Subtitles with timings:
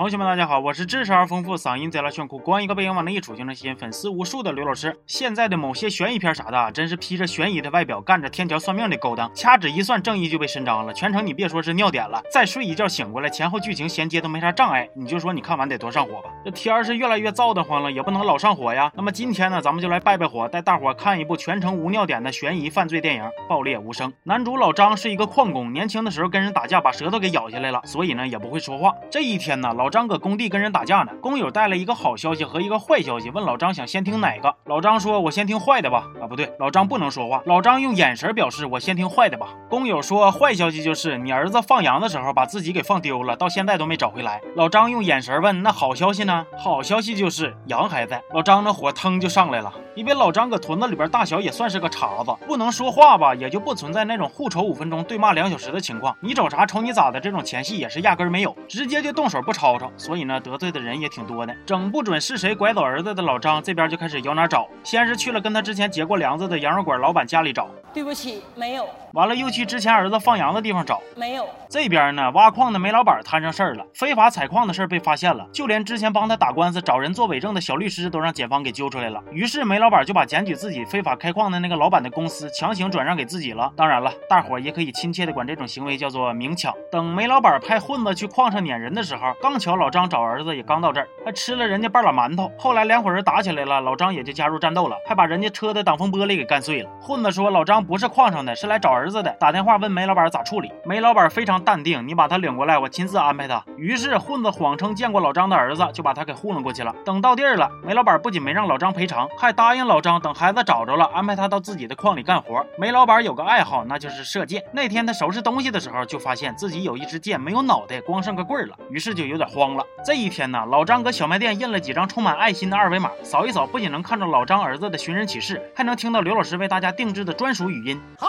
[0.00, 4.98] 同学们，大家好，我是知识而丰富、嗓音贼拉炫酷、光一个背影往那一杵就能吸引粉丝无数的刘老师。
[5.06, 10.94] 现在的某些悬疑片啥的，真是披着悬疑的外表，干着天条算命的勾当，掐指一算，正义就被伸张了。
[10.94, 16.30] 全程你别说是尿点了，再睡一觉醒过来，前后剧情衔接都没啥障碍，你就说你看完得多上火吧？
[16.46, 18.90] 这天是越来越燥得慌了，也不能老上火呀。
[18.94, 24.10] 那么今天呢，咱们就来败败火，带大伙看一部全程无尿点的悬疑犯罪电影《爆裂无声》。
[24.22, 28.94] 男主老张是一个矿工，年轻的时候跟人打架把舌头给咬下来了，所以呢也不会说话。
[29.10, 30.70] 这一天呢，老张搁工地跟人。
[30.70, 34.54] 打架呢，工友带来一个好消息和一个坏消息，问老张想先听哪个？
[34.66, 48.22] 老张说：“我先听坏的吧。”啊，不对，老张不能说话，老张用眼神表示：“我先听坏的吧。”工友说：“坏消息就是你儿子放羊的时候把自己给放丢了，到现在都没找回来。”老张用眼神问：“那好消息呢？”好消息就是羊还在。
[48.32, 56.16] 老张那火腾就上来了，因为老张搁屯子里边大小也算是个茬子，不能说话吧，也就不存在那种互瞅五分钟对骂两小时的情况。
[56.20, 59.90] 你找茬瞅你咋的这种前戏也是压根没有，直接就动手不吵吵。
[59.96, 60.60] 所以呢，得。
[60.60, 68.86] 罪的人也挺多的，整不准是谁拐走儿子的老张这边就开始摇哪找，先是去了跟他之前结过梁子的羊肉馆老板家里找，对不起，没有。
[69.14, 71.48] 完了又去之前儿子放羊的地方找，没有。
[71.70, 79.22] 这边呢，挖矿的煤老板摊上事儿了，非法采矿的事儿被发现了，就连之前帮他打官司找人做伪证的小律师都让检方给揪出来了。
[79.32, 83.72] 于是煤老板就把检举自己非法开矿的那个老板的公司强行转让给自己了。
[83.76, 86.72] 当然了，大伙儿也可以亲切的管这种行为叫做明抢。
[86.92, 92.48] 等煤老板派混子去矿上撵人的时候，刚巧老张找儿子也刚到这儿，还吃了人家半拉馒头。
[92.56, 96.90] 后来两伙人打起来了，老张也就加入战斗了，还把人家车的挡风玻璃给干碎了。
[97.00, 99.80] 混子说老张不是矿上的，是来找儿子的，打电话。
[99.80, 100.70] 问煤老板咋处理？
[100.84, 103.64] 煤老板非常淡定，你把他领过来，我亲自安排他。
[103.78, 106.94] 于是混子谎称见过老张的儿子，就把他给糊弄过去了。
[107.02, 112.64] 等到地儿了，煤老板不仅没让老张赔偿，还答应老张等孩子找着了，安排他到自己的矿里干活。
[112.76, 114.62] 煤老板有个爱好，那就是射箭。
[114.72, 119.84] 那天他收拾东西的时候，就发现自己有一支箭没有脑袋，光剩个棍儿了，于是就有点慌了。
[120.04, 128.00] 这一天呢，老张搁小卖店印了几张充满爱心的二维码，扫一扫，不仅能看到老张儿子的寻人启事，还能听到刘老师为大家定制的专属语音。
[128.18, 128.28] 好。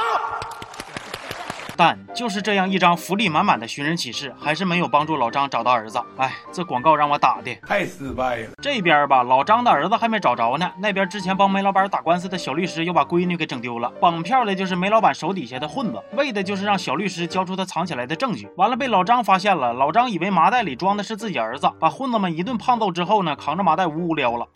[1.76, 6.02] 但就是这样一张福利满满的寻人启事，还是没有帮助老张找到儿子。
[6.18, 8.50] 哎，这广告让我打的太失败了。
[8.62, 10.72] 这边吧，老张的儿子还没找着呢。
[10.80, 13.90] 那边之前帮煤老板打官司的小律师又把闺女给整丢了。
[14.00, 18.48] 绑票的就是煤老板手底下的混子，为的就是让小律师交出他藏起来的证据。
[18.58, 24.48] 完了被老张发现了，老张以为麻袋里装的是自己儿子，把混子们一顿胖揍之后呢，扛着麻袋呜呜撩了。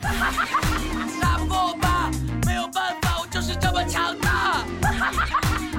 [2.45, 3.71] 没有办法，我就是这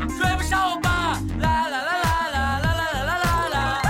[0.06, 1.18] 追不上我吧！
[1.40, 3.82] 啦啦啦啦啦啦啦啦啦啦啦！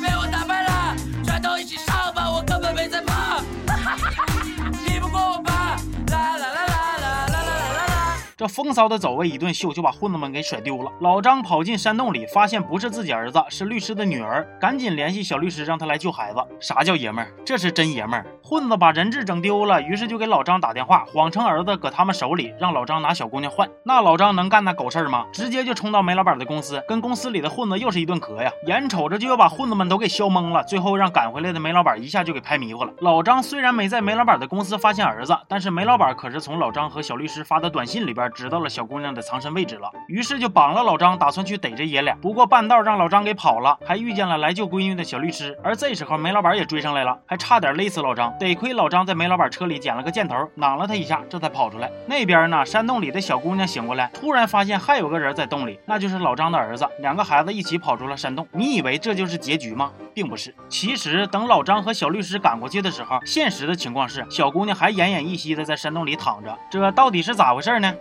[0.00, 2.30] 被我打败了，全都一起上吧！
[2.30, 3.14] 我根本没在怕！
[3.14, 4.70] 哈哈哈哈哈哈！
[4.86, 5.76] 比不过我吧！
[6.10, 8.18] 啦啦啦啦啦啦啦啦啦！
[8.36, 10.92] 这风骚的走位，一顿秀就把混子们给甩丢了。
[11.00, 16.38] 老张跑进山洞里，发现不是自己儿子，是律师的女儿，赶紧联系小律师，让他来救孩子。
[16.60, 17.30] 啥叫爷们儿？
[17.44, 18.26] 这是真爷们儿！
[18.50, 23.70] 混子把人质整丢了，于是就给老张打电话，谎称儿子搁他们手里，让老张拿小姑娘换。
[23.84, 25.24] 那老张能干那狗事儿吗？
[25.32, 28.50] 直接就冲到煤老板的公司，跟公司里的混子又是一顿磕呀。
[28.66, 32.92] 眼瞅着就要把混子们都给削懵了，最后让赶回来的煤老板一下就给拍迷糊了。
[32.98, 38.28] 老张虽然没在煤老板的公司发现儿子，但是煤老板可是从老张和小律师发的短信里边。
[38.34, 42.16] 知道了小姑娘的藏身位置了，于是就绑了老张，打算去逮这爷俩。
[42.20, 45.56] 不过半道让老张给跑了，还遇见了来救闺女的小律师。
[45.62, 48.34] 而这时候煤老板也追上来了，还差点勒死老张。
[48.40, 51.90] 得亏老张在煤老板车里捡了个箭头，攮了他一下，这才跑出来。
[52.06, 56.88] 那边呢，山洞里的小姑娘醒过来，突然发现还有个人在洞里，那就是老张的儿子。
[57.00, 58.48] 两个孩子一起跑出了山洞。
[58.52, 59.92] 你以为这就是结局吗？
[60.14, 60.54] 并不是。
[60.70, 66.56] 其实等老张和小律师赶过去的时候，现实的情况是小姑娘还奄奄一息的在山洞里躺着。
[66.70, 67.92] 这到底是咋回事呢？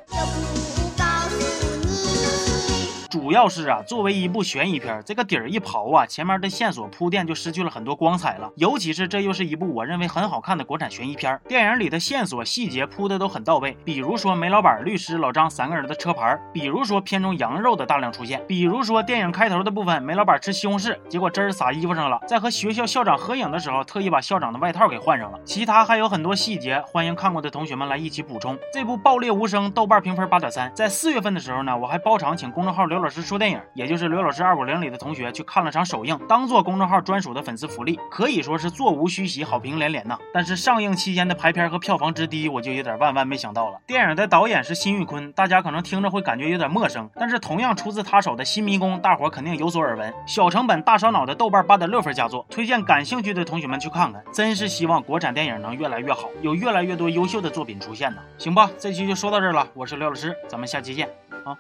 [3.09, 8.51] 主要是啊，作为一部悬疑片，这个底儿一刨啊，前面的线索铺垫就失去了很多光彩了。
[8.55, 13.75] 尤其是这又是一部我认为很好看的国产悬疑片，电影里的线索细节铺的都很到位。
[13.83, 25.39] 比如说煤老板、律师、老张三个人的车牌，比如说片中羊肉的大量出现，比如说电影开头的部分，煤老板吃西红柿，结果汁儿洒衣服上了，在和学校校长合影的时候，特意把校长的外套给换上了。
[25.43, 28.55] 其他还有很多细节，欢迎看过的同学们来一起补充。
[28.71, 33.61] 这部《爆裂无声》豆瓣评分八点三，在四月份的时候呢，我还包场请公众号刘老师说电影。
[33.73, 40.17] 也就是刘老师二五零里的同学去看了场首映，当做公众号专属的粉丝福利，可以说是座无虚席，好评连连呐。
[40.33, 43.79] 但是上映期间的排片和票房之低，我就有点万万没想到了。
[43.87, 50.13] 电影的导演是辛玉坤，大家可能听着会感觉有点陌生，但是同样出自他手的《新迷宫》，大伙肯定有所耳闻。
[50.25, 54.21] 小成本大烧脑的豆瓣八点六分佳作，推荐感兴趣的同学们去看看。
[54.33, 58.21] 真是希望国产电影能越来越好，有越来越多优秀的作品出现呢。
[58.37, 61.07] 行吧，这期就说到这儿了，我是刘老师，咱们下期见
[61.45, 61.55] 啊。